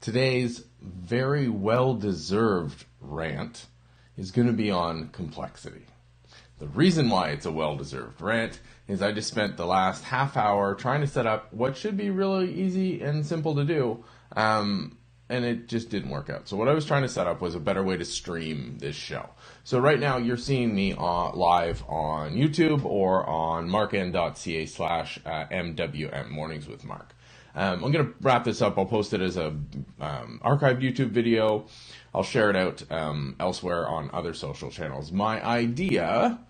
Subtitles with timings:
[0.00, 3.66] Today's very well deserved rant
[4.16, 5.84] is going to be on complexity.
[6.58, 10.38] The reason why it's a well deserved rant is I just spent the last half
[10.38, 14.02] hour trying to set up what should be really easy and simple to do,
[14.36, 14.96] um,
[15.28, 16.48] and it just didn't work out.
[16.48, 18.96] So, what I was trying to set up was a better way to stream this
[18.96, 19.28] show.
[19.64, 25.44] So, right now you're seeing me uh, live on YouTube or on markn.ca slash uh,
[25.50, 27.14] MWM, Mornings with Mark.
[27.54, 28.78] Um, I'm going to wrap this up.
[28.78, 29.48] I'll post it as a
[30.00, 31.66] um, archived YouTube video.
[32.14, 35.12] I'll share it out um, elsewhere on other social channels.
[35.12, 36.40] My idea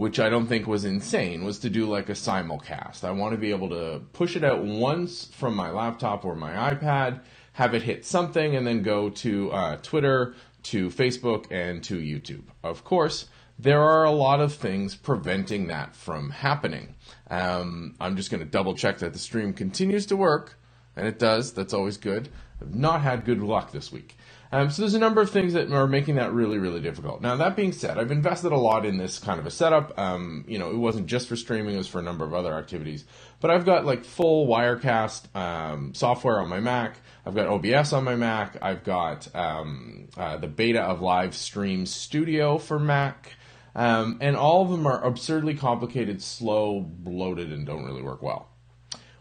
[0.00, 3.04] which I don't think was insane, was to do like a simulcast.
[3.04, 6.72] I want to be able to push it out once from my laptop or my
[6.72, 7.20] iPad,
[7.52, 12.44] have it hit something, and then go to uh, Twitter, to Facebook, and to YouTube.
[12.62, 13.26] Of course,
[13.62, 16.94] there are a lot of things preventing that from happening.
[17.30, 20.58] Um, I'm just going to double check that the stream continues to work,
[20.96, 21.52] and it does.
[21.52, 22.30] That's always good.
[22.60, 24.16] I've not had good luck this week.
[24.52, 27.20] Um, so there's a number of things that are making that really, really difficult.
[27.20, 29.96] Now that being said, I've invested a lot in this kind of a setup.
[29.96, 32.54] Um, you know, it wasn't just for streaming; it was for a number of other
[32.54, 33.04] activities.
[33.40, 36.96] But I've got like full Wirecast um, software on my Mac.
[37.24, 38.56] I've got OBS on my Mac.
[38.60, 43.36] I've got um, uh, the beta of Live Stream Studio for Mac.
[43.74, 48.48] Um, and all of them are absurdly complicated, slow, bloated, and don't really work well.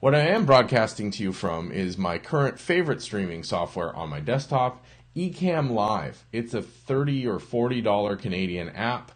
[0.00, 4.20] What I am broadcasting to you from is my current favorite streaming software on my
[4.20, 4.84] desktop,
[5.16, 6.26] Ecamm Live.
[6.30, 9.12] It's a 30 or $40 Canadian app.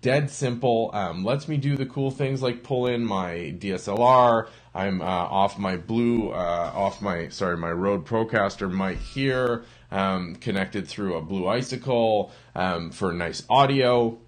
[0.00, 0.90] Dead simple.
[0.94, 4.48] Um, lets me do the cool things like pull in my DSLR.
[4.74, 10.34] I'm uh, off my blue, uh, off my, sorry, my Rode Procaster mic here, um,
[10.34, 14.18] connected through a Blue Icicle um, for nice audio.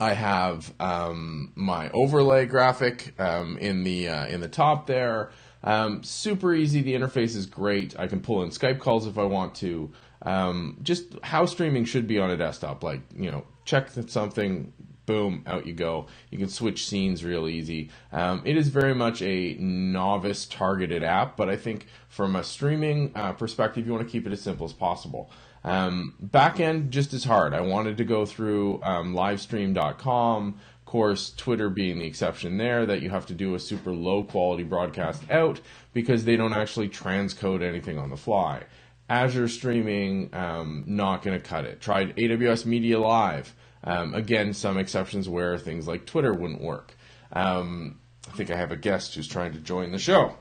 [0.00, 5.30] I have um, my overlay graphic um, in the uh, in the top there.
[5.62, 6.82] Um, super easy.
[6.82, 7.98] The interface is great.
[7.98, 9.90] I can pull in Skype calls if I want to.
[10.22, 12.82] Um, just how streaming should be on a desktop.
[12.82, 14.72] Like, you know, check something,
[15.06, 16.06] boom, out you go.
[16.30, 17.90] You can switch scenes real easy.
[18.12, 23.12] Um, it is very much a novice targeted app, but I think from a streaming
[23.14, 25.30] uh, perspective, you want to keep it as simple as possible.
[25.64, 27.54] Um, back end just as hard.
[27.54, 30.60] I wanted to go through um, livestream.com.
[30.80, 34.22] Of course, Twitter being the exception there, that you have to do a super low
[34.22, 35.60] quality broadcast out
[35.92, 38.62] because they don't actually transcode anything on the fly.
[39.08, 41.80] Azure streaming, um, not going to cut it.
[41.80, 43.54] Tried AWS Media Live.
[43.82, 46.94] Um, again, some exceptions where things like Twitter wouldn't work.
[47.32, 47.98] Um,
[48.28, 50.36] I think I have a guest who's trying to join the show.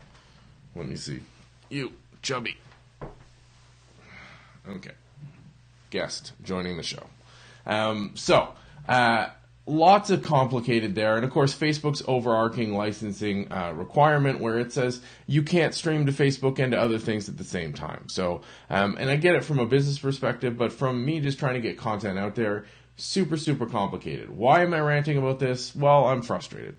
[0.76, 1.20] Let me see.
[1.70, 2.58] You, chubby.
[4.68, 4.92] Okay.
[5.94, 7.06] Guest joining the show.
[7.68, 8.50] Um, so,
[8.90, 9.28] uh,
[9.66, 11.16] lots of complicated there.
[11.16, 16.12] And of course facebook's overarching licensing uh, requirement where it says you can't stream to
[16.12, 18.10] facebook and to other things at the same time.
[18.10, 21.54] So um, and i get it from a business perspective but from me just trying
[21.54, 22.66] to get content out there
[22.98, 24.30] super super complicated.
[24.30, 25.76] Why am i ranting about this?
[25.76, 26.76] Well i'm frustrated.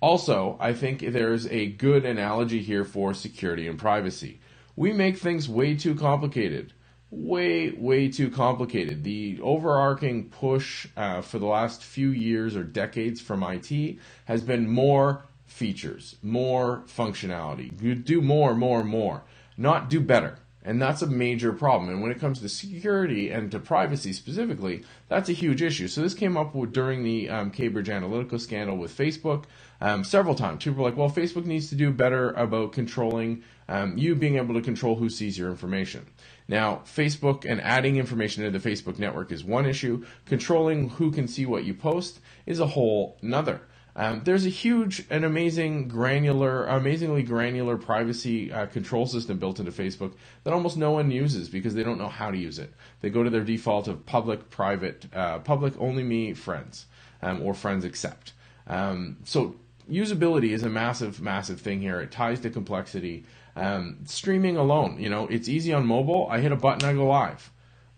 [0.00, 4.40] Also i think there's a good analogy here for security and privacy.
[4.74, 6.72] We make things way too complicated
[7.10, 9.04] way, way too complicated.
[9.04, 14.68] The overarching push uh, for the last few years or decades from IT has been
[14.68, 17.80] more features, more functionality.
[17.80, 19.24] You do more, more, more,
[19.56, 20.38] not do better.
[20.66, 21.90] And that's a major problem.
[21.90, 25.86] And when it comes to security and to privacy specifically, that's a huge issue.
[25.86, 29.44] So this came up during the um, Cambridge Analytica scandal with Facebook
[29.80, 30.64] um, several times.
[30.64, 34.54] People were like, well, Facebook needs to do better about controlling um, you being able
[34.54, 36.04] to control who sees your information.
[36.48, 40.04] Now, Facebook and adding information to the Facebook network is one issue.
[40.24, 43.60] Controlling who can see what you post is a whole nother.
[43.98, 49.72] Um, there's a huge and amazing granular, amazingly granular privacy uh, control system built into
[49.72, 50.12] Facebook
[50.44, 52.74] that almost no one uses because they don't know how to use it.
[53.00, 56.84] They go to their default of public, private, uh, public only me, friends,
[57.22, 58.34] um, or friends accept.
[58.66, 59.56] Um, so
[59.90, 61.98] usability is a massive, massive thing here.
[62.00, 63.24] It ties to complexity.
[63.56, 66.28] Um, streaming alone, you know, it's easy on mobile.
[66.30, 67.50] I hit a button, I go live.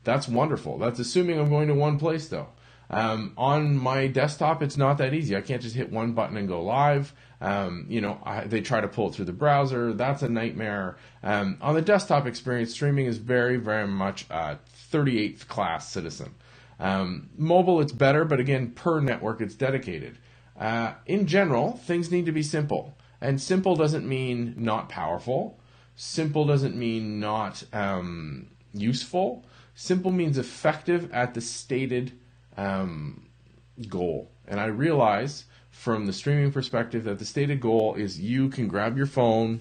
[0.04, 0.78] That's wonderful.
[0.78, 2.48] That's assuming I'm going to one place though.
[2.90, 5.36] Um, on my desktop, it's not that easy.
[5.36, 7.12] I can't just hit one button and go live.
[7.40, 9.92] Um, you know, I, they try to pull it through the browser.
[9.92, 10.96] That's a nightmare.
[11.22, 14.58] Um, on the desktop experience, streaming is very, very much a
[14.90, 16.34] 38th class citizen.
[16.80, 20.18] Um, mobile, it's better, but again, per network, it's dedicated.
[20.58, 22.96] Uh, in general, things need to be simple.
[23.20, 25.58] And simple doesn't mean not powerful.
[25.96, 29.44] Simple doesn't mean not um, useful.
[29.74, 32.12] Simple means effective at the stated
[32.58, 33.28] um,
[33.88, 34.30] goal.
[34.46, 38.96] And I realize from the streaming perspective that the stated goal is you can grab
[38.96, 39.60] your phone,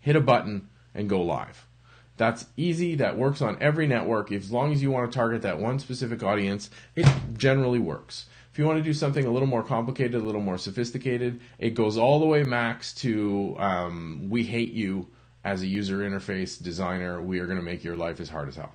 [0.00, 1.66] hit a button, and go live.
[2.16, 2.94] That's easy.
[2.94, 4.30] That works on every network.
[4.30, 7.06] As long as you want to target that one specific audience, it
[7.36, 8.26] generally works.
[8.52, 11.70] If you want to do something a little more complicated, a little more sophisticated, it
[11.70, 15.08] goes all the way max to um, we hate you
[15.42, 17.20] as a user interface designer.
[17.20, 18.74] We are going to make your life as hard as hell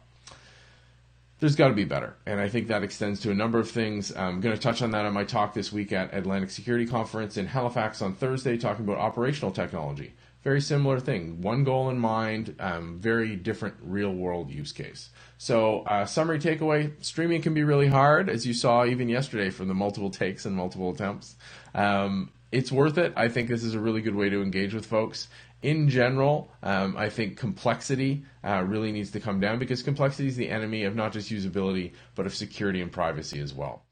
[1.40, 2.16] there's got to be better.
[2.26, 4.16] And I think that extends to a number of things.
[4.16, 7.38] I'm going to touch on that on my talk this week at Atlantic Security Conference
[7.38, 10.14] in Halifax on Thursday, talking about operational technology.
[10.44, 11.42] Very similar thing.
[11.42, 15.10] One goal in mind, um, very different real world use case.
[15.38, 19.68] So, uh, summary takeaway streaming can be really hard, as you saw even yesterday from
[19.68, 21.36] the multiple takes and multiple attempts.
[21.76, 23.14] Um, it's worth it.
[23.16, 25.28] I think this is a really good way to engage with folks.
[25.64, 30.36] In general, um, I think complexity uh, really needs to come down because complexity is
[30.36, 33.88] the enemy of not just usability, but of security and privacy as well.